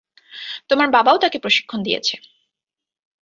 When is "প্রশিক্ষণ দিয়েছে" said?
1.39-2.15